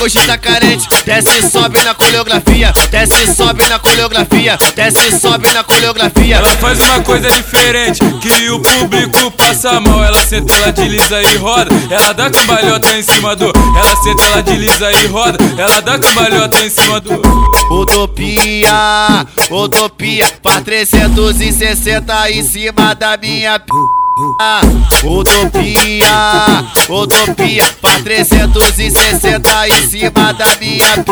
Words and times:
hoje 0.00 0.18
tá 0.26 0.38
carente, 0.38 0.88
desce 1.04 1.38
e 1.38 1.50
sobe 1.50 1.80
na 1.82 1.94
coreografia, 1.94 2.72
desce 2.90 3.24
e 3.24 3.34
sobe 3.34 3.64
na 3.68 3.78
coreografia, 3.78 4.58
desce 4.74 5.08
e 5.08 5.18
sobe 5.18 5.50
na 5.52 5.64
coreografia. 5.64 6.36
Ela 6.36 6.56
faz 6.56 6.78
uma 6.80 7.00
coisa 7.00 7.30
diferente, 7.30 8.00
que 8.20 8.50
o 8.50 8.60
público 8.60 9.30
passa 9.32 9.80
mal. 9.80 10.04
Ela 10.04 10.24
senta, 10.26 10.52
ela 10.54 10.72
desliza 10.72 11.22
e 11.22 11.36
roda. 11.36 11.70
Ela 11.90 12.12
dá 12.12 12.30
cambalhota 12.30 12.96
em 12.96 13.02
cima 13.02 13.36
do. 13.36 13.52
Ela 13.76 13.96
senta, 14.02 14.22
ela 14.24 14.42
desliza 14.42 14.92
e 14.92 15.06
roda. 15.06 15.38
Ela 15.58 15.80
dá 15.80 15.98
cambalhota 15.98 16.64
em 16.64 16.70
cima 16.70 17.00
do. 17.00 17.20
Utopia, 17.70 19.26
utopia, 19.50 20.26
faz 20.42 20.64
360 20.64 22.30
em 22.30 22.42
cima 22.42 22.94
da 22.94 23.16
minha 23.16 23.58
p. 23.58 23.99
Utopia, 25.02 26.64
utopia, 26.90 27.64
faz 27.80 28.02
360 28.02 29.68
em 29.68 29.88
cima 29.88 30.32
da 30.34 30.56
minha. 30.60 31.04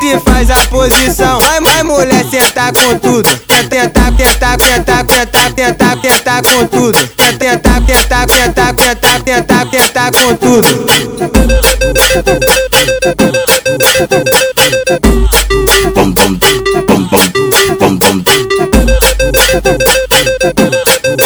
Ele 0.00 0.20
faz 0.20 0.48
a 0.50 0.56
posição, 0.68 1.40
vai 1.40 1.58
mais 1.58 1.82
mulher 1.82 2.24
sentar 2.30 2.72
com 2.72 2.96
tudo. 2.98 3.28
Quer 3.48 3.68
tentar, 3.68 4.12
tentar, 4.12 4.56
tentar, 4.58 5.04
tentar, 5.04 5.50
tentar, 5.54 5.96
tentar 5.96 6.42
com 6.42 6.66
tudo. 6.66 6.98
Quer 7.16 7.36
tentar, 7.36 7.80
tentar, 7.80 8.26
tentar, 8.26 8.74
tentar, 8.74 9.20
tentar, 9.20 9.66
tentar 9.66 10.12
com 10.12 10.36
tudo. 10.36 10.86
Bum 15.94 16.12
bum 16.12 16.34
bum 16.36 16.60
bum 16.86 17.08
bum 17.78 17.96
bum. 17.98 18.26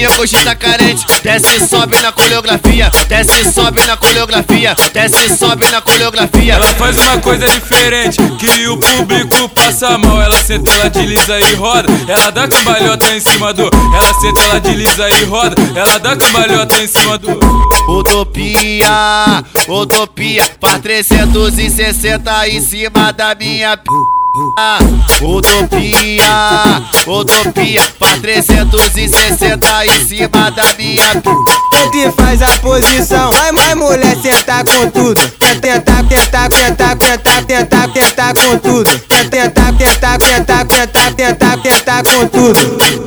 novinha 0.00 0.10
hoje 0.18 0.36
tá 0.44 0.54
carente, 0.54 1.04
desce 1.22 1.56
e 1.56 1.68
sobe 1.68 2.00
na 2.00 2.10
coreografia, 2.12 2.90
desce 3.08 3.40
e 3.42 3.52
sobe 3.52 3.84
na 3.86 3.96
coreografia, 3.96 4.74
desce 4.92 5.26
e 5.26 5.36
sobe 5.36 5.68
na 5.70 5.80
coreografia. 5.80 6.54
Ela 6.54 6.74
faz 6.74 6.96
uma 6.96 7.18
coisa 7.18 7.46
diferente, 7.48 8.16
que 8.38 8.68
o 8.68 8.78
público 8.78 9.48
passa 9.50 9.98
mal. 9.98 10.22
Ela 10.22 10.42
senta, 10.42 10.70
ela 10.70 10.88
desliza 10.88 11.38
e 11.38 11.54
roda. 11.54 11.88
Ela 12.08 12.30
dá 12.30 12.48
cambalhota 12.48 13.14
em 13.14 13.20
cima 13.20 13.52
do. 13.52 13.64
Ela 13.64 14.14
senta, 14.20 14.40
ela 14.40 14.60
desliza 14.60 15.08
e 15.10 15.24
roda. 15.24 15.56
Ela 15.74 15.98
dá 15.98 16.16
cambalhota 16.16 16.82
em 16.82 16.86
cima 16.86 17.18
do. 17.18 17.30
Utopia, 17.88 19.44
utopia, 19.68 20.44
faz 20.60 20.80
360 20.80 22.48
em 22.48 22.60
cima 22.62 23.12
da 23.12 23.34
minha 23.34 23.76
p. 23.76 24.19
Utopia, 25.20 26.82
utopia, 27.04 27.82
faz 27.98 28.20
360 28.20 29.86
em 29.86 30.06
cima 30.06 30.50
da 30.52 30.72
minha. 30.78 31.20
Ele 31.92 32.12
faz 32.12 32.40
a 32.40 32.48
posição, 32.60 33.32
vai 33.32 33.50
mais 33.50 33.74
mulher 33.74 34.16
sentar 34.22 34.64
com 34.64 34.88
tudo. 34.88 35.20
Quer 35.38 35.58
tentar, 35.60 36.04
tentar, 36.04 36.48
tentar, 36.48 36.96
tentar, 36.96 37.42
tentar, 37.42 37.88
tentar 37.88 38.34
com 38.34 38.58
tudo. 38.58 39.00
Quer 39.08 39.28
tentar, 39.28 39.72
tentar, 39.72 40.18
tentar, 40.18 40.64
tentar, 40.64 41.12
tentar, 41.14 41.56
tentar 41.56 42.02
com 42.04 42.28
tudo. 42.28 42.99